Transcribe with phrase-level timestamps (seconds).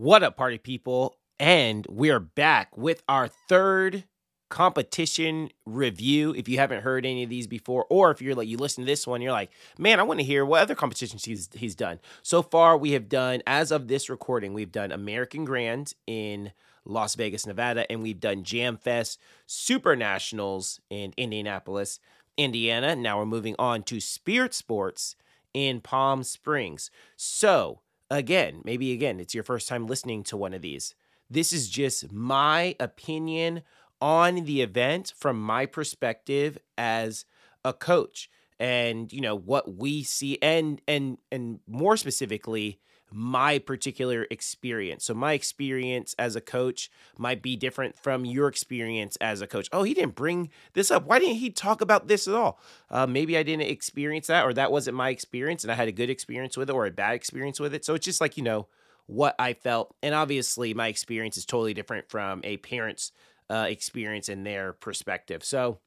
[0.00, 1.18] What up, party people?
[1.38, 4.04] And we're back with our third
[4.48, 6.34] competition review.
[6.34, 8.90] If you haven't heard any of these before, or if you're like you listen to
[8.90, 12.00] this one, you're like, man, I want to hear what other competitions he's he's done.
[12.22, 16.52] So far, we have done, as of this recording, we've done American Grand in
[16.86, 22.00] Las Vegas, Nevada, and we've done Jam Fest Super Nationals in Indianapolis,
[22.38, 22.96] Indiana.
[22.96, 25.14] Now we're moving on to Spirit Sports
[25.52, 26.90] in Palm Springs.
[27.16, 27.80] So
[28.10, 30.94] again, maybe again, it's your first time listening to one of these.
[31.28, 33.62] This is just my opinion
[34.00, 37.24] on the event from my perspective as
[37.64, 42.80] a coach and you know what we see and and and more specifically
[43.12, 45.04] my particular experience.
[45.04, 49.68] So my experience as a coach might be different from your experience as a coach.
[49.72, 51.06] Oh, he didn't bring this up.
[51.06, 52.60] Why didn't he talk about this at all?
[52.90, 55.92] Uh, maybe I didn't experience that, or that wasn't my experience, and I had a
[55.92, 57.84] good experience with it or a bad experience with it.
[57.84, 58.68] So it's just like you know
[59.06, 63.12] what I felt, and obviously my experience is totally different from a parent's
[63.50, 65.42] uh, experience and their perspective.
[65.44, 65.80] So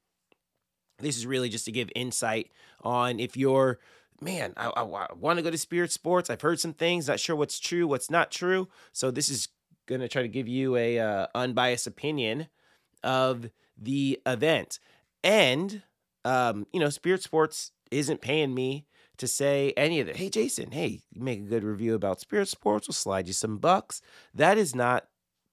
[0.99, 3.79] this is really just to give insight on if you're
[4.21, 6.29] man, I, I, I want to go to Spirit Sports.
[6.29, 8.67] I've heard some things, not sure what's true, what's not true.
[8.91, 9.49] So this is
[9.85, 12.47] gonna try to give you a uh, unbiased opinion
[13.03, 14.79] of the event.
[15.23, 15.83] And
[16.25, 18.85] um, you know, Spirit Sports isn't paying me
[19.17, 20.15] to say any of it.
[20.17, 22.87] Hey, Jason, hey, you make a good review about Spirit Sports.
[22.87, 24.01] We'll slide you some bucks.
[24.33, 25.07] That is not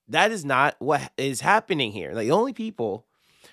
[0.08, 2.12] that is not what is happening here.
[2.12, 3.06] Like, the only people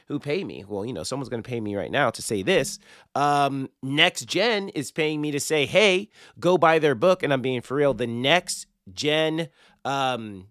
[0.07, 0.63] who pay me.
[0.67, 2.79] Well, you know, someone's going to pay me right now to say this.
[3.15, 7.23] Um, next Gen is paying me to say, hey, go buy their book.
[7.23, 7.93] And I'm being for real.
[7.93, 9.49] The Next Gen
[9.83, 10.47] um,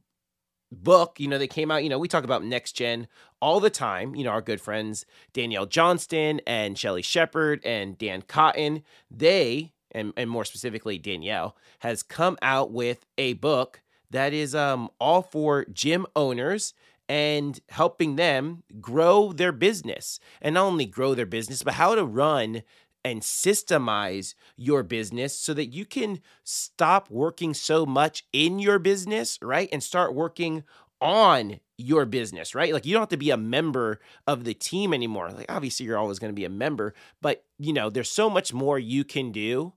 [0.71, 3.09] book, you know, they came out, you know, we talk about Next Gen
[3.41, 4.15] all the time.
[4.15, 10.13] You know, our good friends Danielle Johnston and Shelly Shepard and Dan Cotton, they, and,
[10.17, 15.65] and more specifically Danielle, has come out with a book that is um all for
[15.73, 16.75] gym owners
[17.09, 22.05] and helping them grow their business and not only grow their business, but how to
[22.05, 22.63] run
[23.05, 29.39] and systemize your business so that you can stop working so much in your business,
[29.41, 29.69] right?
[29.73, 30.65] And start working
[31.01, 32.73] on your business, right?
[32.73, 35.31] Like you don't have to be a member of the team anymore.
[35.31, 38.53] Like obviously you're always going to be a member, but you know, there's so much
[38.53, 39.75] more you can do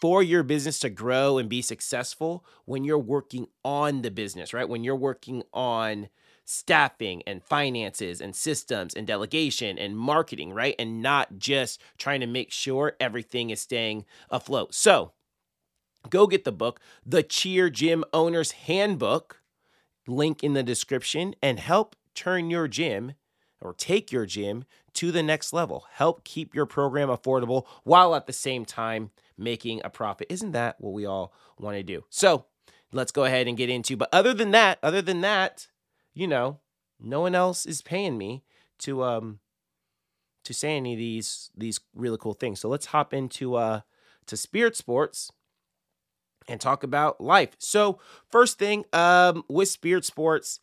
[0.00, 4.68] for your business to grow and be successful when you're working on the business, right?
[4.68, 6.08] When you're working on
[6.44, 10.74] staffing and finances and systems and delegation and marketing, right?
[10.78, 14.74] And not just trying to make sure everything is staying afloat.
[14.74, 15.12] So
[16.10, 19.42] go get the book, The Cheer Gym Owner's Handbook,
[20.06, 23.14] link in the description, and help turn your gym
[23.60, 24.64] or take your gym
[24.94, 25.86] to the next level.
[25.92, 30.26] Help keep your program affordable while at the same time making a profit.
[30.30, 32.04] Isn't that what we all want to do?
[32.10, 32.46] So
[32.92, 33.96] let's go ahead and get into.
[33.96, 35.68] But other than that, other than that,
[36.14, 36.60] you know,
[37.00, 38.44] no one else is paying me
[38.80, 39.38] to um
[40.44, 42.60] to say any of these these really cool things.
[42.60, 43.80] So let's hop into uh
[44.26, 45.30] to Spirit Sports
[46.48, 47.50] and talk about life.
[47.58, 47.98] So
[48.30, 50.60] first thing um with Spirit Sports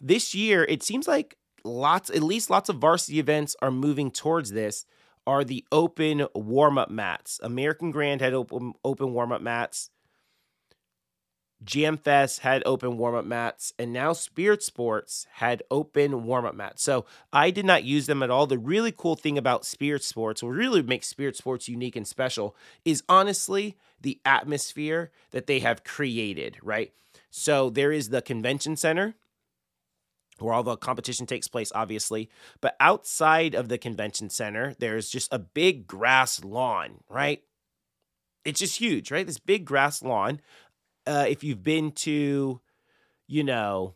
[0.00, 4.52] this year it seems like lots at least lots of varsity events are moving towards
[4.52, 4.86] this
[5.26, 7.38] are the open warm-up mats.
[7.42, 9.90] American Grand had open open warm-up mats.
[11.64, 16.82] Jamfest had open warm up mats, and now Spirit Sports had open warm up mats.
[16.82, 18.46] So I did not use them at all.
[18.46, 22.56] The really cool thing about Spirit Sports, what really makes Spirit Sports unique and special,
[22.84, 26.92] is honestly the atmosphere that they have created, right?
[27.30, 29.14] So there is the convention center
[30.38, 32.30] where all the competition takes place, obviously.
[32.62, 37.42] But outside of the convention center, there's just a big grass lawn, right?
[38.44, 39.26] It's just huge, right?
[39.26, 40.40] This big grass lawn
[41.10, 42.60] uh, if you've been to,
[43.26, 43.94] you know,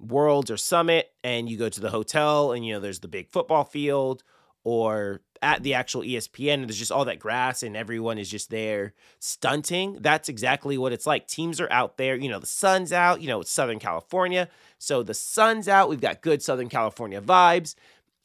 [0.00, 3.28] Worlds or Summit and you go to the hotel and, you know, there's the big
[3.28, 4.24] football field
[4.64, 8.50] or at the actual ESPN and there's just all that grass and everyone is just
[8.50, 9.98] there stunting.
[10.00, 11.28] That's exactly what it's like.
[11.28, 14.48] Teams are out there, you know, the sun's out, you know, it's Southern California.
[14.78, 15.88] So the sun's out.
[15.88, 17.76] We've got good Southern California vibes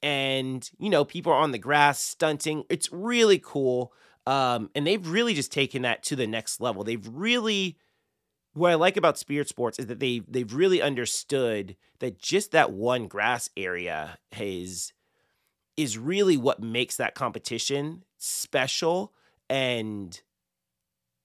[0.01, 2.63] and, you know, people are on the grass stunting.
[2.67, 3.93] It's really cool.
[4.27, 6.83] Um, and they've really just taken that to the next level.
[6.83, 7.77] They've really
[8.53, 12.71] what I like about Spirit Sports is that they they've really understood that just that
[12.71, 14.93] one grass area is
[15.77, 19.13] is really what makes that competition special
[19.49, 20.21] and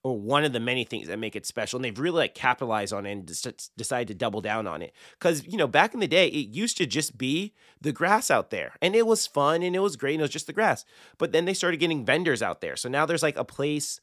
[0.03, 2.93] or one of the many things that make it special and they've really like capitalized
[2.93, 3.27] on it and
[3.77, 4.93] decided to double down on it.
[5.19, 8.51] Because you know back in the day it used to just be the grass out
[8.51, 10.85] there and it was fun and it was great and it was just the grass.
[11.19, 12.77] But then they started getting vendors out there.
[12.77, 14.01] So now there's like a place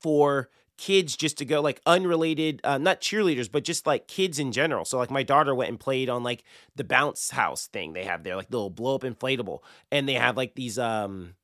[0.00, 4.50] for kids just to go like unrelated uh, not cheerleaders but just like kids in
[4.50, 4.86] general.
[4.86, 6.42] So like my daughter went and played on like
[6.74, 9.60] the bounce house thing they have there like the little blow up inflatable
[9.92, 11.34] and they have like these um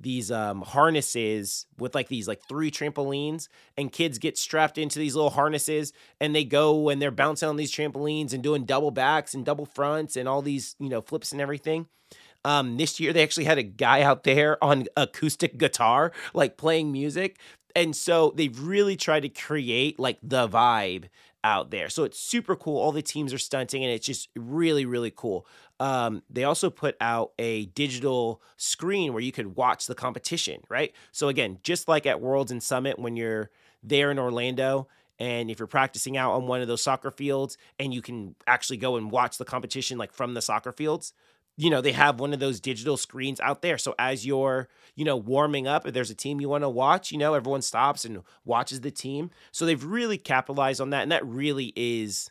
[0.00, 5.14] these um harnesses with like these like three trampolines and kids get strapped into these
[5.14, 9.34] little harnesses and they go and they're bouncing on these trampolines and doing double backs
[9.34, 11.86] and double fronts and all these you know flips and everything.
[12.44, 16.90] Um this year they actually had a guy out there on acoustic guitar like playing
[16.90, 17.38] music
[17.76, 21.04] and so they've really tried to create like the vibe
[21.44, 21.88] out there.
[21.88, 22.78] So it's super cool.
[22.78, 25.46] All the teams are stunting and it's just really, really cool.
[25.78, 30.92] Um, they also put out a digital screen where you could watch the competition, right?
[31.12, 33.50] So again, just like at Worlds and Summit when you're
[33.82, 34.88] there in Orlando,
[35.18, 38.78] and if you're practicing out on one of those soccer fields and you can actually
[38.78, 41.12] go and watch the competition like from the soccer fields,
[41.60, 43.76] you know, they have one of those digital screens out there.
[43.76, 47.12] So as you're, you know, warming up, if there's a team you want to watch,
[47.12, 49.30] you know, everyone stops and watches the team.
[49.52, 51.02] So they've really capitalized on that.
[51.02, 52.30] And that really is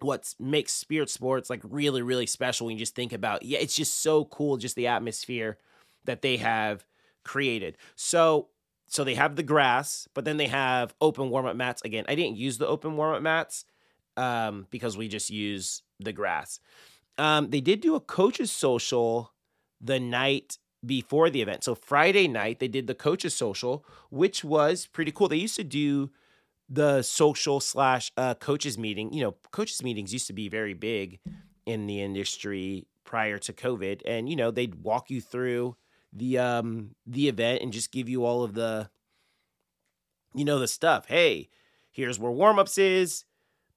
[0.00, 3.76] what makes spirit sports like really, really special when you just think about, yeah, it's
[3.76, 5.56] just so cool, just the atmosphere
[6.04, 6.84] that they have
[7.22, 7.78] created.
[7.94, 8.48] So
[8.88, 11.80] so they have the grass, but then they have open warm up mats.
[11.82, 13.66] Again, I didn't use the open warm up mats
[14.16, 16.58] um, because we just use the grass.
[17.20, 19.34] Um, they did do a coaches social
[19.80, 21.64] the night before the event.
[21.64, 25.28] So Friday night they did the coaches social, which was pretty cool.
[25.28, 26.10] They used to do
[26.68, 29.12] the social slash uh, coaches meeting.
[29.12, 31.20] You know, coaches meetings used to be very big
[31.66, 35.76] in the industry prior to COVID, and you know they'd walk you through
[36.12, 38.88] the um the event and just give you all of the
[40.34, 41.06] you know the stuff.
[41.06, 41.50] Hey,
[41.90, 43.24] here's where warmups is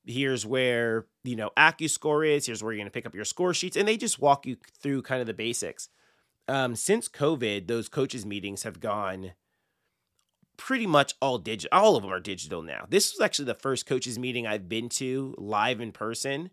[0.05, 3.53] here's where you know AccuScore is here's where you're going to pick up your score
[3.53, 5.89] sheets and they just walk you through kind of the basics.
[6.47, 9.31] Um, since covid those coaches meetings have gone
[10.57, 12.85] pretty much all digital all of them are digital now.
[12.89, 16.49] This was actually the first coaches meeting i've been to live in person.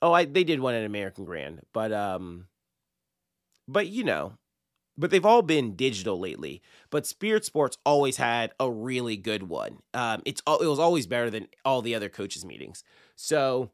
[0.00, 2.46] Oh i they did one at american grand but um
[3.68, 4.34] but you know
[4.96, 6.62] but they've all been digital lately.
[6.90, 9.78] But Spirit Sports always had a really good one.
[9.94, 12.84] Um, it's it was always better than all the other coaches meetings.
[13.16, 13.70] So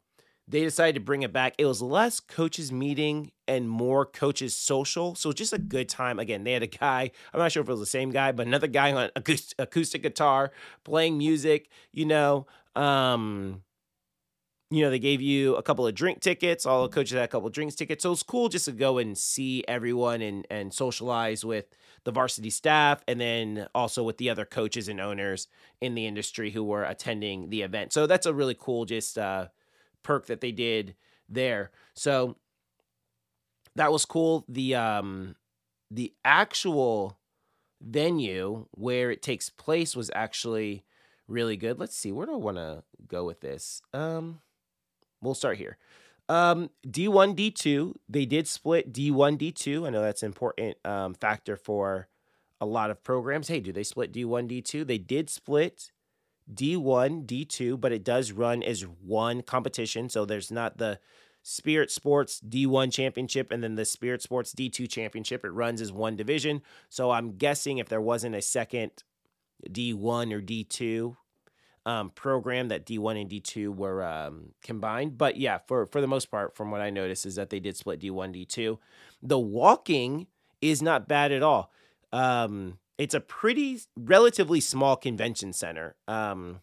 [0.47, 1.55] they decided to bring it back.
[1.59, 5.15] It was less coaches meeting and more coaches social.
[5.15, 6.19] So just a good time.
[6.19, 7.11] Again, they had a guy.
[7.33, 10.03] I'm not sure if it was the same guy, but another guy on acoustic, acoustic
[10.03, 10.53] guitar
[10.85, 11.69] playing music.
[11.93, 12.47] You know.
[12.77, 13.63] Um,
[14.71, 16.67] you know, they gave you a couple of drink tickets.
[16.67, 18.03] All the coaches had a couple of drinks tickets.
[18.03, 21.67] So it's cool just to go and see everyone and and socialize with
[22.05, 25.49] the varsity staff and then also with the other coaches and owners
[25.81, 27.93] in the industry who were attending the event.
[27.93, 29.49] So that's a really cool just uh,
[30.03, 30.95] perk that they did
[31.29, 31.71] there.
[31.95, 32.37] So
[33.75, 34.45] that was cool.
[34.49, 35.37] The um
[35.91, 37.19] the actual
[37.81, 40.85] venue where it takes place was actually
[41.27, 41.79] really good.
[41.79, 43.81] Let's see, where do I want to go with this?
[43.95, 44.41] Um
[45.23, 45.79] we'll start here.
[46.29, 49.87] Um, D1, D2, they did split D1, D2.
[49.87, 52.09] I know that's an important um, factor for
[52.61, 53.49] a lot of programs.
[53.49, 54.87] Hey, do they split D1, D2?
[54.87, 55.91] They did split
[56.53, 60.09] D1, D2, but it does run as one competition.
[60.09, 60.99] So there's not the
[61.43, 65.45] Spirit Sports D1 championship and then the Spirit Sports D2 championship.
[65.45, 66.63] It runs as one division.
[66.91, 68.91] So I'm guessing if there wasn't a second
[69.67, 71.17] D1 or D2,
[71.89, 75.17] um, program that D1 and D2 were um, combined.
[75.17, 77.79] But yeah, for for the most part, from what I noticed, is that they did
[77.79, 78.77] split D1, D2.
[79.23, 80.27] The walking
[80.61, 81.73] is not bad at all.
[82.13, 85.97] Um, it's a pretty relatively small convention center.
[86.07, 86.61] Um,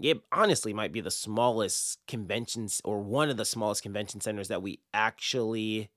[0.00, 4.62] it honestly might be the smallest conventions or one of the smallest convention centers that
[4.62, 5.90] we actually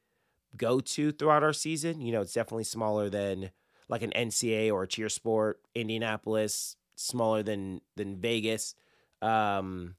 [0.55, 2.01] go to throughout our season.
[2.01, 3.51] You know, it's definitely smaller than
[3.87, 8.75] like an NCA or a cheer sport, Indianapolis, smaller than than Vegas.
[9.21, 9.95] Um,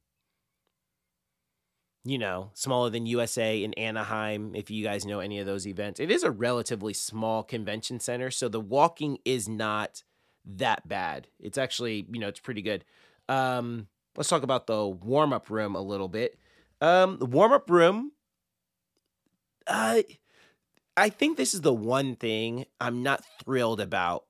[2.05, 6.01] you know, smaller than USA in Anaheim, if you guys know any of those events.
[6.01, 10.03] It is a relatively small convention center, so the walking is not
[10.45, 11.29] that bad.
[11.39, 12.85] It's actually, you know, it's pretty good.
[13.29, 16.39] Um, let's talk about the warm up room a little bit.
[16.81, 18.13] Um, the warm up room,
[19.67, 20.03] uh,
[20.97, 24.25] I think this is the one thing I'm not thrilled about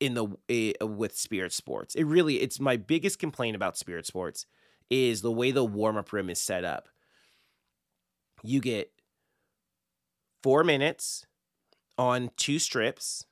[0.00, 1.94] in the uh, with spirit sports.
[1.94, 4.46] It really it's my biggest complaint about spirit sports
[4.90, 6.88] is the way the warm up room is set up.
[8.42, 8.90] You get
[10.42, 11.26] 4 minutes
[11.98, 13.24] on two strips.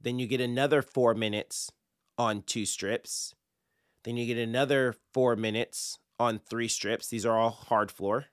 [0.00, 1.70] Then you get another 4 minutes
[2.18, 3.34] on two strips.
[4.04, 7.08] Then you get another 4 minutes on three strips.
[7.08, 8.26] These are all hard floor.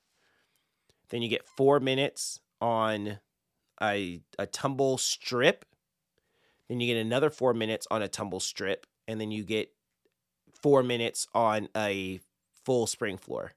[1.09, 3.19] Then you get 4 minutes on
[3.81, 5.65] a a tumble strip
[6.71, 9.71] then you get another four minutes on a tumble strip, and then you get
[10.61, 12.19] four minutes on a
[12.63, 13.51] full spring floor.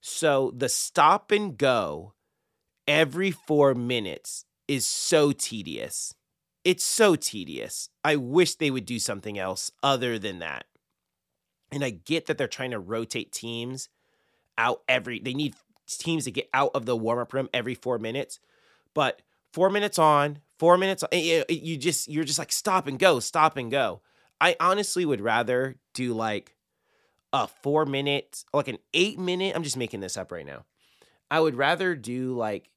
[0.00, 2.14] So the stop and go
[2.86, 6.14] every four minutes is so tedious.
[6.64, 7.88] It's so tedious.
[8.04, 10.66] I wish they would do something else other than that.
[11.72, 13.88] And I get that they're trying to rotate teams
[14.58, 15.54] out every, they need
[15.86, 18.40] teams to get out of the warm up room every four minutes.
[18.94, 19.22] But
[19.52, 23.70] four minutes on, four minutes, you just, you're just like stop and go, stop and
[23.70, 24.02] go.
[24.40, 26.54] I honestly would rather do like
[27.32, 29.56] a four minute, like an eight minute.
[29.56, 30.66] I'm just making this up right now.
[31.30, 32.68] I would rather do like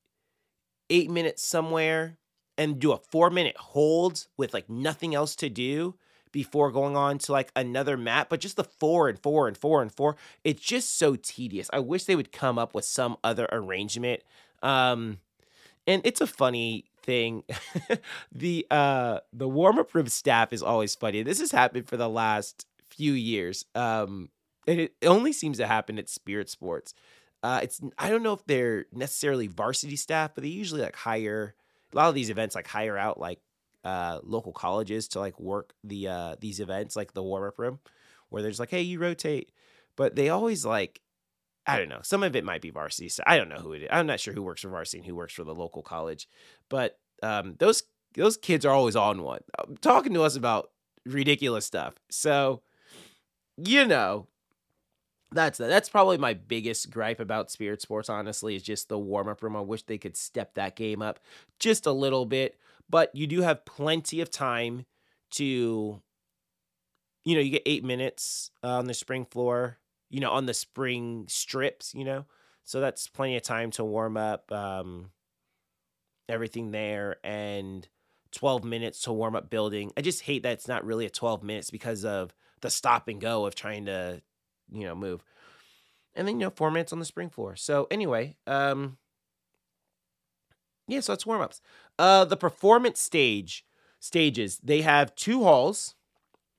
[0.90, 2.18] eight minutes somewhere
[2.58, 5.96] and do a four minute hold with like nothing else to do
[6.32, 9.82] before going on to like another map, but just the four and four and four
[9.82, 11.70] and four, it's just so tedious.
[11.74, 14.22] I wish they would come up with some other arrangement.
[14.64, 15.20] Um,
[15.86, 17.44] and it's a funny thing.
[18.32, 21.24] the uh the warm up room staff is always funny.
[21.24, 23.66] This has happened for the last few years.
[23.76, 24.30] Um,
[24.68, 26.94] and it only seems to happen at Spirit Sports.
[27.42, 31.56] Uh, it's I don't know if they're necessarily varsity staff, but they usually like hire
[31.92, 33.40] a lot of these events like hire out like
[33.84, 37.80] uh, local colleges to like work the uh, these events like the warm up room
[38.30, 39.52] where there's like hey you rotate,
[39.98, 41.02] but they always like
[41.66, 43.10] I don't know some of it might be varsity.
[43.10, 43.90] So I don't know who it is.
[43.92, 46.28] I'm not sure who works for varsity and who works for the local college,
[46.70, 47.84] but um, those
[48.16, 49.42] those kids are always on one
[49.82, 50.70] talking to us about
[51.06, 51.96] ridiculous stuff.
[52.10, 52.62] So
[53.58, 54.28] you know
[55.34, 58.10] that's that's probably my biggest gripe about Spirit Sports.
[58.10, 59.56] Honestly, is just the warm up room.
[59.56, 61.20] I wish they could step that game up
[61.60, 62.58] just a little bit.
[62.90, 64.86] But you do have plenty of time
[65.32, 66.02] to,
[67.24, 69.78] you know, you get eight minutes uh, on the spring floor.
[70.14, 71.94] You know, on the spring strips.
[71.94, 72.26] You know,
[72.64, 75.12] so that's plenty of time to warm up um,
[76.30, 77.88] everything there and
[78.32, 79.92] 12 minutes to warm up building.
[79.98, 83.20] I just hate that it's not really a 12 minutes because of the stop and
[83.20, 84.22] go of trying to
[84.74, 85.24] you know, move.
[86.16, 87.56] And then, you know, four minutes on the spring floor.
[87.56, 88.98] So anyway, um,
[90.88, 91.62] yeah, so it's warm ups.
[91.98, 93.66] Uh, the performance stage
[94.00, 95.96] stages, they have two halls,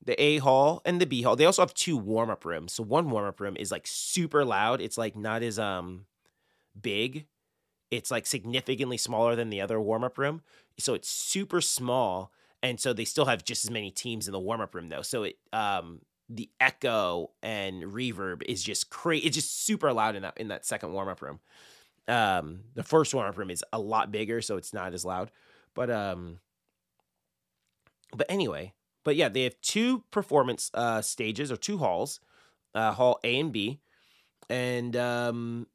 [0.04, 1.36] the A hall and the B hall.
[1.36, 2.72] They also have two warm up rooms.
[2.72, 4.80] So one warm up room is like super loud.
[4.80, 6.06] It's like not as um
[6.80, 7.26] big.
[7.90, 10.42] It's like significantly smaller than the other warm up room.
[10.78, 12.32] So it's super small.
[12.62, 15.02] And so they still have just as many teams in the warm up room though.
[15.02, 19.26] So it um the echo and reverb is just crazy.
[19.26, 21.40] It's just super loud in that in that second warm up room.
[22.06, 25.30] Um, the first warm up room is a lot bigger, so it's not as loud.
[25.74, 26.38] But um,
[28.14, 28.72] but anyway,
[29.04, 32.20] but yeah, they have two performance uh stages or two halls,
[32.74, 33.80] uh, hall A and B,
[34.48, 35.66] and um,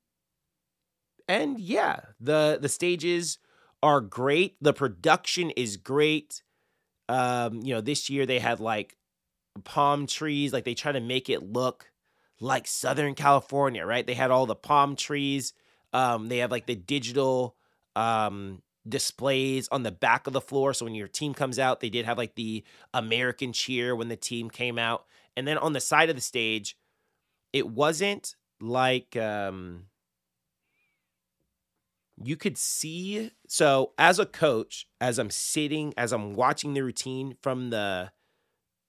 [1.27, 3.37] and yeah, the the stages
[3.81, 4.57] are great.
[4.61, 6.41] The production is great.
[7.07, 8.97] Um, you know, this year they had like
[9.63, 10.53] palm trees.
[10.53, 11.91] Like they try to make it look
[12.39, 14.05] like Southern California, right?
[14.05, 15.53] They had all the palm trees.
[15.93, 17.55] Um, they have like the digital
[17.95, 20.73] um, displays on the back of the floor.
[20.73, 24.15] So when your team comes out, they did have like the American cheer when the
[24.15, 25.05] team came out.
[25.35, 26.77] And then on the side of the stage,
[27.53, 29.85] it wasn't like um,
[32.21, 33.31] you could see.
[33.47, 38.11] So as a coach, as I'm sitting, as I'm watching the routine from the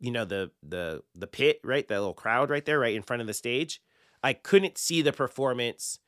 [0.01, 3.21] you know the the the pit right the little crowd right there right in front
[3.21, 3.81] of the stage
[4.25, 5.99] i couldn't see the performance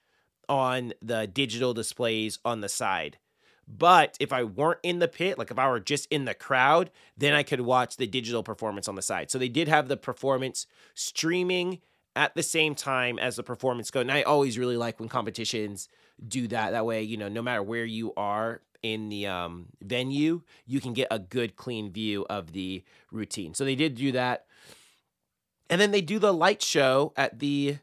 [0.48, 3.18] on the digital displays on the side
[3.66, 6.90] but if i weren't in the pit like if i were just in the crowd
[7.16, 9.30] then i could watch the digital performance on the side.
[9.30, 11.80] So they did have the performance streaming
[12.14, 14.00] at the same time as the performance go.
[14.00, 15.88] And i always really like when competitions
[16.26, 16.70] do that.
[16.70, 20.92] That way you know no matter where you are in the um, venue, you can
[20.92, 23.54] get a good, clean view of the routine.
[23.54, 24.46] So they did do that,
[25.70, 27.78] and then they do the light show at the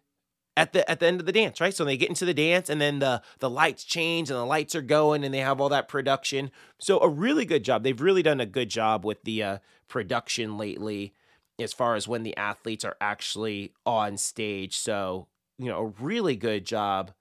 [0.59, 1.73] at the at the end of the dance, right?
[1.73, 4.75] So they get into the dance, and then the the lights change, and the lights
[4.75, 6.51] are going, and they have all that production.
[6.79, 7.83] So a really good job.
[7.83, 11.13] They've really done a good job with the uh, production lately,
[11.57, 14.77] as far as when the athletes are actually on stage.
[14.77, 17.11] So you know, a really good job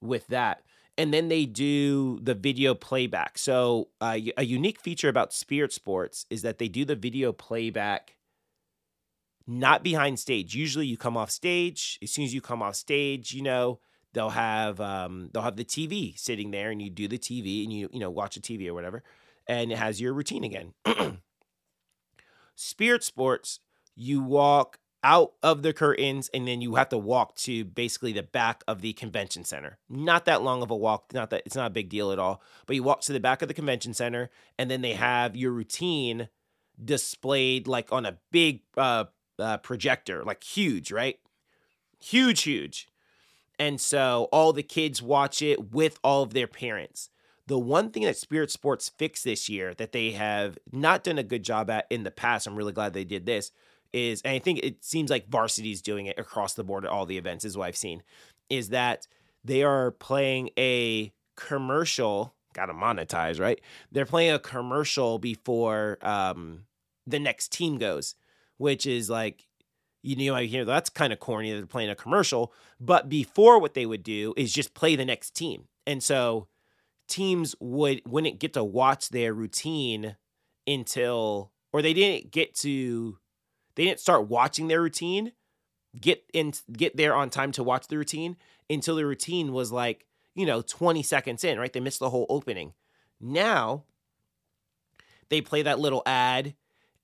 [0.00, 0.62] with that
[0.96, 3.38] and then they do the video playback.
[3.38, 8.17] So, uh, a unique feature about Spirit Sports is that they do the video playback
[9.48, 10.54] not behind stage.
[10.54, 11.98] Usually, you come off stage.
[12.02, 13.80] As soon as you come off stage, you know
[14.12, 17.72] they'll have um, they'll have the TV sitting there, and you do the TV, and
[17.72, 19.02] you you know watch the TV or whatever,
[19.46, 20.74] and it has your routine again.
[22.54, 23.60] Spirit Sports,
[23.96, 28.22] you walk out of the curtains and then you have to walk to basically the
[28.22, 29.78] back of the convention center.
[29.88, 32.42] Not that long of a walk, not that it's not a big deal at all,
[32.66, 34.28] but you walk to the back of the convention center
[34.58, 36.28] and then they have your routine
[36.84, 39.04] displayed like on a big uh,
[39.38, 41.18] uh projector, like huge, right?
[42.00, 42.88] Huge, huge.
[43.58, 47.10] And so all the kids watch it with all of their parents.
[47.48, 51.22] The one thing that Spirit Sports fixed this year that they have not done a
[51.22, 53.50] good job at in the past, I'm really glad they did this,
[53.92, 57.06] is, and I think it seems like varsity's doing it across the board at all
[57.06, 58.02] the events, is what I've seen,
[58.50, 59.06] is that
[59.44, 63.60] they are playing a commercial, gotta monetize, right?
[63.90, 66.64] They're playing a commercial before um,
[67.06, 68.14] the next team goes,
[68.58, 69.46] which is like,
[70.02, 73.74] you know, I hear that's kind of corny they're playing a commercial, but before what
[73.74, 75.64] they would do is just play the next team.
[75.86, 76.48] And so
[77.08, 80.16] teams would wouldn't get to watch their routine
[80.66, 83.18] until or they didn't get to
[83.74, 85.32] they didn't start watching their routine
[85.98, 88.36] get in get there on time to watch the routine
[88.68, 92.26] until the routine was like you know 20 seconds in right they missed the whole
[92.28, 92.74] opening
[93.20, 93.84] now
[95.30, 96.54] they play that little ad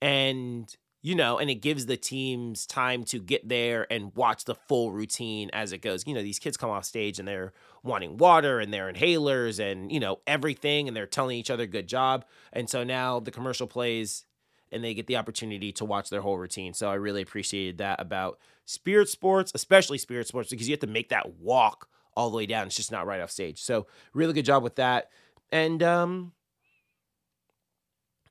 [0.02, 4.54] and you know, and it gives the teams time to get there and watch the
[4.54, 6.06] full routine as it goes.
[6.06, 9.92] You know, these kids come off stage and they're wanting water and their inhalers and,
[9.92, 12.24] you know, everything, and they're telling each other good job.
[12.54, 14.24] And so now the commercial plays
[14.72, 16.72] and they get the opportunity to watch their whole routine.
[16.72, 20.86] So I really appreciated that about Spirit Sports, especially Spirit Sports, because you have to
[20.86, 22.66] make that walk all the way down.
[22.66, 23.60] It's just not right off stage.
[23.60, 25.10] So really good job with that.
[25.52, 26.32] And um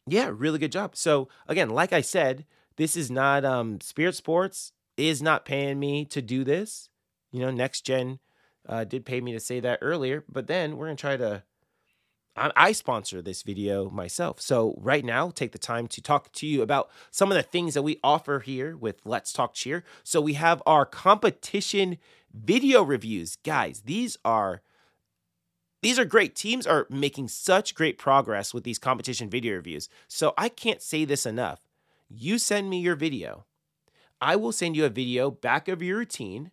[0.08, 0.96] yeah, really good job.
[0.96, 2.46] So again, like I said,
[2.78, 6.90] this is not um Spirit Sports is not paying me to do this.
[7.32, 8.20] You know, Next Gen
[8.68, 11.44] uh, did pay me to say that earlier, but then we're gonna try to.
[12.36, 16.48] I, I sponsor this video myself, so right now take the time to talk to
[16.48, 19.84] you about some of the things that we offer here with Let's Talk Cheer.
[20.04, 21.98] So we have our competition
[22.34, 23.84] video reviews, guys.
[23.86, 24.62] These are
[25.82, 26.34] these are great.
[26.34, 29.90] Teams are making such great progress with these competition video reviews.
[30.08, 31.68] So I can't say this enough
[32.14, 33.46] you send me your video.
[34.22, 36.52] I will send you a video back of your routine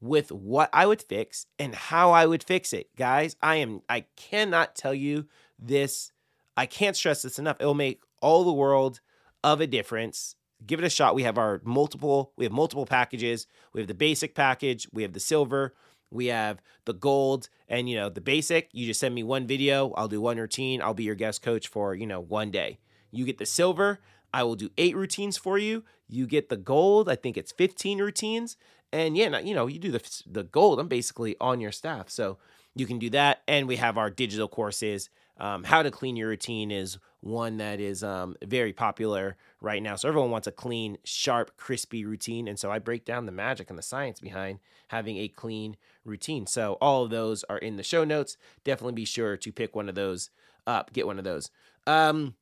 [0.00, 2.88] with what I would fix and how I would fix it.
[2.96, 5.26] Guys, I am I cannot tell you
[5.58, 6.12] this.
[6.56, 7.58] I can't stress this enough.
[7.60, 9.00] It will make all the world
[9.44, 10.34] of a difference.
[10.66, 11.14] Give it a shot.
[11.14, 13.46] We have our multiple we have multiple packages.
[13.72, 15.74] We have the basic package, we have the silver,
[16.10, 19.92] we have the gold and you know, the basic, you just send me one video,
[19.92, 22.78] I'll do one routine, I'll be your guest coach for, you know, one day.
[23.10, 24.00] You get the silver,
[24.32, 25.84] I will do eight routines for you.
[26.08, 27.08] You get the gold.
[27.08, 28.56] I think it's 15 routines.
[28.92, 30.78] And yeah, you know, you do the, the gold.
[30.78, 32.10] I'm basically on your staff.
[32.10, 32.38] So
[32.74, 33.42] you can do that.
[33.48, 35.10] And we have our digital courses.
[35.38, 39.96] Um, how to clean your routine is one that is um, very popular right now.
[39.96, 42.48] So everyone wants a clean, sharp, crispy routine.
[42.48, 46.46] And so I break down the magic and the science behind having a clean routine.
[46.46, 48.36] So all of those are in the show notes.
[48.64, 50.30] Definitely be sure to pick one of those
[50.66, 51.50] up, get one of those.
[51.86, 52.34] Um,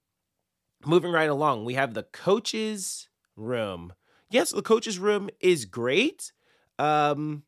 [0.84, 3.92] moving right along, we have the coaches room.
[4.30, 6.32] Yes, the coaches room is great.
[6.78, 7.44] Um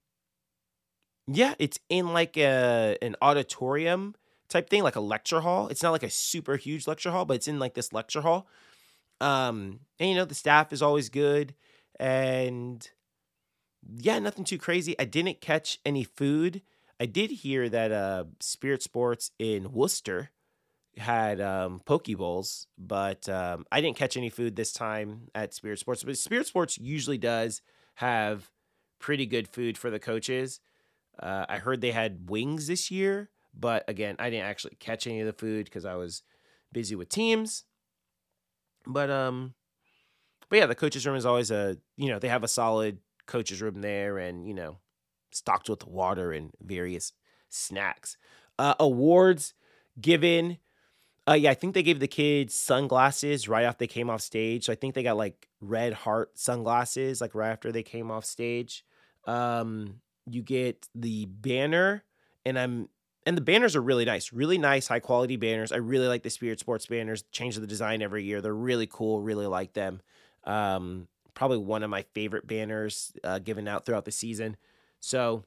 [1.27, 4.15] yeah, it's in like a an auditorium
[4.49, 5.69] type thing, like a lecture hall.
[5.69, 8.49] It's not like a super huge lecture hall, but it's in like this lecture hall.
[9.21, 11.55] Um and you know, the staff is always good
[12.01, 12.89] and
[13.97, 14.99] yeah, nothing too crazy.
[14.99, 16.63] I didn't catch any food.
[17.01, 20.31] I did hear that uh Spirit Sports in Worcester
[20.97, 25.79] had um, poke bowls, but um, I didn't catch any food this time at Spirit
[25.79, 26.05] Sports.
[26.05, 27.63] But Spirit Sports usually does
[27.97, 28.51] have
[28.99, 30.61] pretty good food for the coaches.
[31.19, 35.21] Uh, I heard they had wings this year, but again, I didn't actually catch any
[35.21, 36.23] of the food because I was
[36.73, 37.65] busy with teams.
[38.87, 39.55] But um,
[40.49, 43.63] but yeah, the coaches room is always a you know they have a solid coaches
[43.63, 44.79] room there, and you know
[45.31, 47.13] stocked with water and various
[47.49, 48.17] snacks.
[48.59, 49.55] Uh, awards
[50.01, 50.59] given
[51.29, 54.67] uh, yeah, I think they gave the kids sunglasses right after they came off stage.
[54.67, 58.25] So I think they got like red heart sunglasses like right after they came off
[58.25, 58.85] stage.
[59.27, 62.05] Um, you get the banner,
[62.45, 62.89] and I'm
[63.25, 65.71] and the banners are really nice, really nice, high quality banners.
[65.71, 67.23] I really like the Spirit Sports banners.
[67.31, 68.41] Change the design every year.
[68.41, 69.21] They're really cool.
[69.21, 70.01] Really like them.
[70.43, 74.57] Um, probably one of my favorite banners uh, given out throughout the season.
[74.99, 75.45] So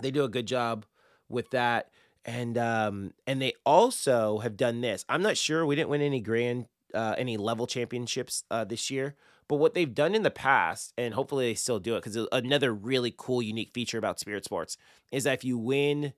[0.00, 0.86] they do a good job
[1.28, 1.90] with that
[2.28, 5.04] and um and they also have done this.
[5.08, 9.14] I'm not sure we didn't win any grand uh, any level championships uh, this year,
[9.46, 12.72] but what they've done in the past, and hopefully they still do it, because another
[12.72, 14.78] really cool, unique feature about Spirit Sports
[15.12, 16.14] is that if you win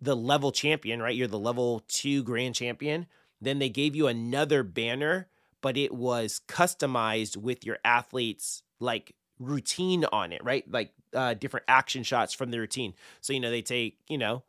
[0.00, 3.06] the level champion, right, you're the level two grand champion,
[3.40, 5.28] then they gave you another banner,
[5.60, 10.68] but it was customized with your athlete's like routine on it, right?
[10.68, 12.94] Like uh, different action shots from the routine.
[13.20, 14.42] So you know they take you know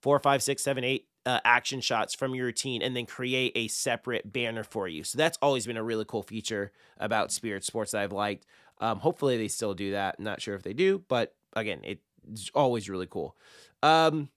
[0.00, 3.68] four, five, six, seven, eight uh, action shots from your routine and then create a
[3.68, 5.04] separate banner for you.
[5.04, 8.46] So that's always been a really cool feature about Spirit Sports that I've liked.
[8.80, 10.20] Um, hopefully they still do that.
[10.20, 13.36] Not sure if they do, but again, it's always really cool.
[13.82, 14.30] Um,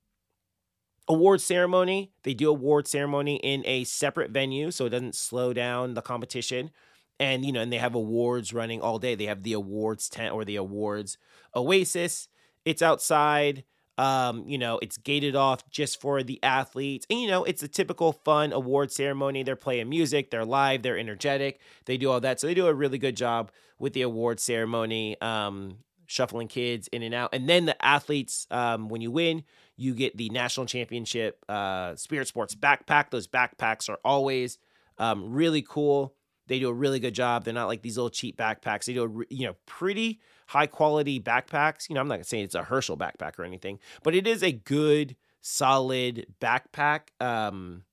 [1.07, 2.11] award ceremony.
[2.23, 6.71] They do award ceremony in a separate venue, so it doesn't slow down the competition.
[7.19, 9.13] And you know, and they have awards running all day.
[9.15, 11.17] They have the awards tent or the awards
[11.55, 12.27] oasis.
[12.65, 13.63] It's outside.
[13.97, 17.05] Um, you know, it's gated off just for the athletes.
[17.09, 19.43] And, you know, it's a typical fun award ceremony.
[19.43, 22.39] They're playing music, they're live, they're energetic, they do all that.
[22.39, 25.77] So they do a really good job with the award ceremony, um,
[26.07, 27.29] shuffling kids in and out.
[27.33, 29.43] And then the athletes, um, when you win,
[29.77, 33.09] you get the national championship uh, Spirit Sports backpack.
[33.09, 34.57] Those backpacks are always
[34.97, 36.15] um, really cool.
[36.51, 37.45] They do a really good job.
[37.45, 38.83] They're not like these little cheap backpacks.
[38.83, 41.87] They do a, you know, pretty high quality backpacks.
[41.87, 44.51] You know, I'm not saying it's a Herschel backpack or anything, but it is a
[44.51, 47.03] good, solid backpack.
[47.21, 47.83] Um,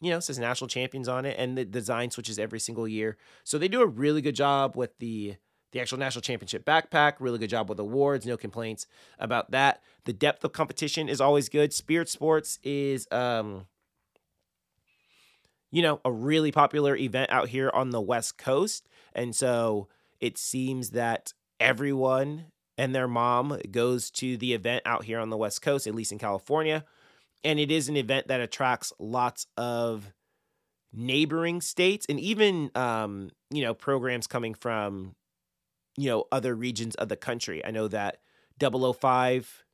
[0.00, 3.16] you know, says national champions on it, and the design switches every single year.
[3.42, 5.34] So they do a really good job with the
[5.72, 7.14] the actual national championship backpack.
[7.18, 8.24] Really good job with awards.
[8.24, 8.86] No complaints
[9.18, 9.82] about that.
[10.04, 11.72] The depth of competition is always good.
[11.72, 13.66] Spirit Sports is um
[15.70, 18.88] you know, a really popular event out here on the West Coast.
[19.12, 19.88] And so
[20.20, 25.36] it seems that everyone and their mom goes to the event out here on the
[25.36, 26.84] West Coast, at least in California.
[27.44, 30.12] And it is an event that attracts lots of
[30.92, 35.14] neighboring states and even, um, you know, programs coming from,
[35.96, 37.64] you know, other regions of the country.
[37.64, 38.18] I know that
[38.60, 39.64] 005,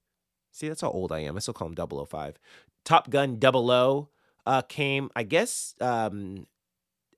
[0.53, 1.37] see, that's how old I am.
[1.37, 2.39] I still call him 005.
[2.85, 4.11] Top Gun 00
[4.47, 6.47] uh, came, I guess, um,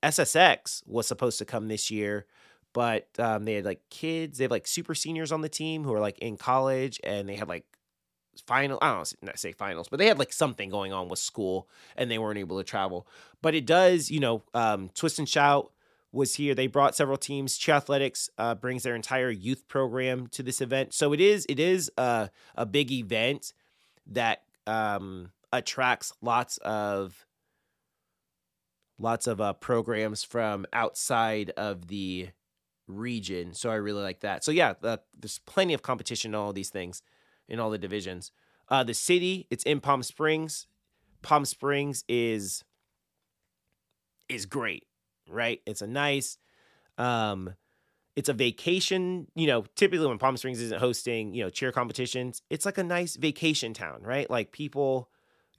[0.03, 2.27] SSX was supposed to come this year
[2.73, 4.39] but um, they had like kids.
[4.39, 7.37] They have like super seniors on the team who are like in college, and they
[7.37, 7.65] had like
[8.47, 8.79] final.
[8.81, 12.11] I don't know, say finals, but they had like something going on with school, and
[12.11, 13.07] they weren't able to travel.
[13.43, 15.73] But it does, you know, um, Twist and Shout
[16.13, 16.55] was here.
[16.55, 17.57] They brought several teams.
[17.59, 21.59] Cheer Athletics uh, brings their entire youth program to this event, so it is it
[21.59, 23.55] is a a big event
[24.07, 27.27] that um, attracts lots of
[28.99, 32.29] lots of uh, programs from outside of the
[32.89, 33.55] region.
[33.55, 34.45] So I really like that.
[34.45, 37.03] So yeah, the, there's plenty of competition in all these things,
[37.49, 38.33] in all the divisions.
[38.69, 40.67] Uh, the city, it's in Palm Springs.
[41.23, 42.65] Palm Springs is
[44.29, 44.85] is great,
[45.29, 45.61] right?
[45.65, 46.37] It's a nice,
[46.99, 47.55] um,
[48.15, 49.27] it's a vacation.
[49.35, 52.85] You know, typically when Palm Springs isn't hosting, you know, cheer competitions, it's like a
[52.85, 54.29] nice vacation town, right?
[54.29, 55.09] Like people,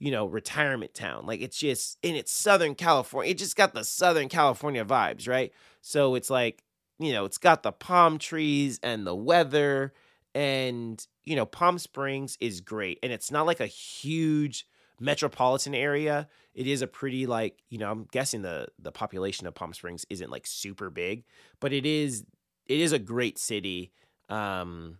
[0.00, 1.26] you know, retirement town.
[1.26, 3.30] Like it's just in it's Southern California.
[3.30, 5.52] It just got the Southern California vibes, right?
[5.82, 6.64] So it's like
[6.98, 9.92] you know, it's got the palm trees and the weather
[10.34, 14.66] and you know, Palm Springs is great and it's not like a huge
[14.98, 16.28] metropolitan area.
[16.54, 20.06] It is a pretty like, you know, I'm guessing the the population of Palm Springs
[20.08, 21.24] isn't like super big,
[21.60, 22.24] but it is
[22.66, 23.92] it is a great city.
[24.30, 24.98] Um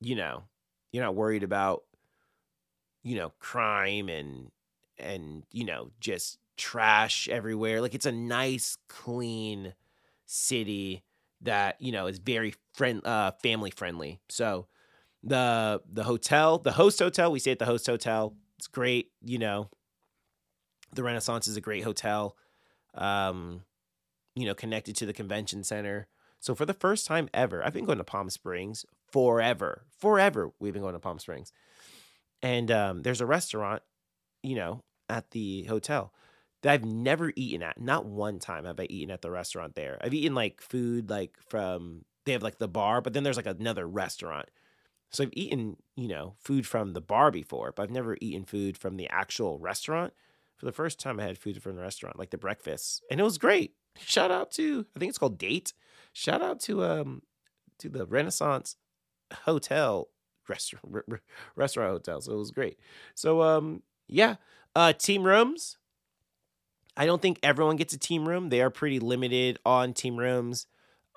[0.00, 0.44] you know,
[0.92, 1.82] you're not worried about
[3.02, 4.50] you know, crime and
[4.98, 7.80] and you know, just trash everywhere.
[7.80, 9.74] Like it's a nice clean
[10.26, 11.04] city
[11.40, 14.20] that you know is very friend uh, family friendly.
[14.28, 14.66] So
[15.22, 18.34] the the hotel, the host hotel, we stay at the host hotel.
[18.58, 19.70] It's great, you know.
[20.92, 22.36] The Renaissance is a great hotel.
[22.94, 23.62] Um,
[24.34, 26.08] you know, connected to the convention center.
[26.40, 29.84] So for the first time ever, I've been going to Palm Springs forever.
[29.98, 31.52] Forever we've been going to Palm Springs.
[32.42, 33.82] And um, there's a restaurant,
[34.42, 36.12] you know, at the hotel
[36.62, 37.80] that I've never eaten at.
[37.80, 39.98] Not one time have I eaten at the restaurant there.
[40.02, 43.46] I've eaten like food like from they have like the bar, but then there's like
[43.46, 44.50] another restaurant.
[45.10, 48.76] So I've eaten, you know, food from the bar before, but I've never eaten food
[48.76, 50.12] from the actual restaurant.
[50.56, 53.22] For the first time I had food from the restaurant, like the breakfast, and it
[53.22, 53.74] was great.
[53.96, 55.72] Shout out to I think it's called Date.
[56.12, 57.22] Shout out to um
[57.78, 58.76] to the Renaissance
[59.44, 60.08] Hotel
[60.48, 61.04] restaurant
[61.56, 62.20] restaurant hotel.
[62.20, 62.78] So it was great.
[63.14, 64.36] So um yeah,
[64.74, 65.78] uh team rooms
[66.98, 68.48] I don't think everyone gets a team room.
[68.48, 70.66] They are pretty limited on team rooms.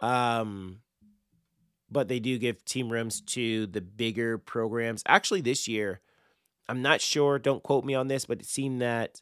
[0.04, 0.82] Um,
[1.89, 5.02] but they do give team rooms to the bigger programs.
[5.08, 6.00] Actually, this year,
[6.70, 9.22] I'm not sure, don't quote me on this, but it seemed that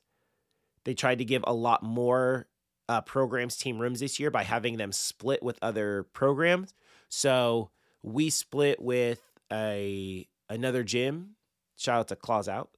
[0.83, 2.47] they tried to give a lot more
[2.89, 6.73] uh, programs team rooms this year by having them split with other programs.
[7.07, 7.71] So
[8.03, 11.35] we split with a another gym.
[11.77, 12.69] Shout out to Claws Out.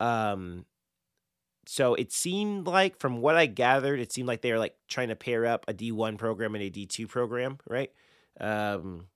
[0.00, 0.66] Um,
[1.66, 5.08] so it seemed like from what I gathered, it seemed like they were like trying
[5.08, 7.90] to pair up a D1 program and a D2 program, right?
[8.40, 9.06] Um,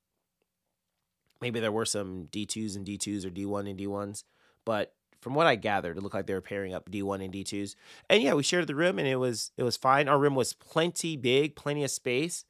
[1.40, 4.24] maybe there were some D2s and D2s or D1 and D1s,
[4.64, 7.74] but from what I gathered, it looked like they were pairing up D1 and D2s.
[8.08, 10.08] And yeah, we shared the room and it was it was fine.
[10.08, 12.44] Our room was plenty big, plenty of space.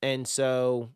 [0.00, 0.88] And so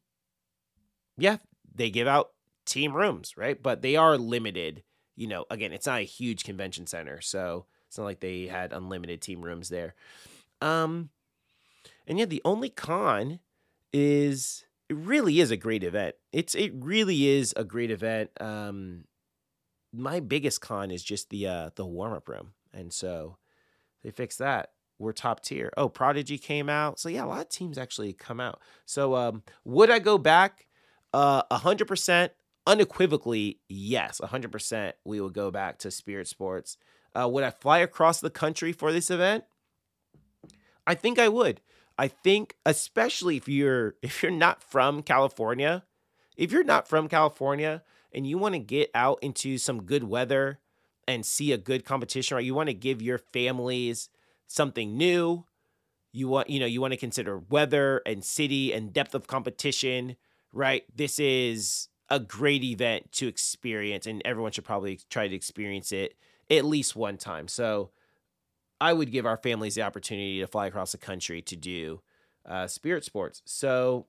[1.18, 1.36] yeah,
[1.74, 2.30] they give out
[2.68, 3.60] team rooms, right?
[3.60, 4.82] But they are limited.
[5.16, 8.72] You know, again, it's not a huge convention center, so it's not like they had
[8.72, 9.94] unlimited team rooms there.
[10.60, 11.10] Um
[12.06, 13.40] and yeah, the only con
[13.92, 16.14] is it really is a great event.
[16.32, 18.30] It's it really is a great event.
[18.40, 19.04] Um
[19.92, 22.52] my biggest con is just the uh the warm up room.
[22.72, 23.38] And so
[24.02, 24.72] they fixed that.
[24.98, 25.72] We're top tier.
[25.76, 26.98] Oh, Prodigy came out.
[26.98, 28.60] So yeah, a lot of teams actually come out.
[28.84, 30.66] So um would I go back?
[31.12, 32.30] Uh 100%
[32.68, 34.20] unequivocally yes.
[34.22, 36.76] 100% we will go back to Spirit Sports.
[37.14, 39.44] Uh would I fly across the country for this event?
[40.86, 41.60] I think I would.
[41.98, 45.84] I think especially if you're if you're not from California,
[46.36, 50.60] if you're not from California and you want to get out into some good weather
[51.06, 52.44] and see a good competition, right?
[52.44, 54.10] You want to give your families
[54.46, 55.44] something new.
[56.12, 60.16] You want, you know, you want to consider weather and city and depth of competition,
[60.52, 60.84] right?
[60.94, 66.14] This is a great event to experience, and everyone should probably try to experience it
[66.50, 67.48] at least one time.
[67.48, 67.90] So
[68.80, 72.00] I would give our families the opportunity to fly across the country to do
[72.46, 73.42] uh, spirit sports.
[73.44, 74.06] So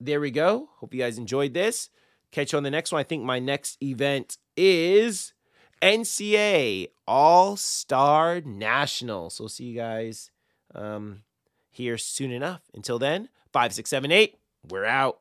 [0.00, 0.70] there we go.
[0.76, 1.90] Hope you guys enjoyed this.
[2.30, 3.00] Catch you on the next one.
[3.00, 5.32] I think my next event is
[5.82, 9.30] NCA All Star National.
[9.30, 10.30] So we'll see you guys
[10.74, 11.22] um,
[11.70, 12.62] here soon enough.
[12.74, 15.20] Until then, 5678, we're out.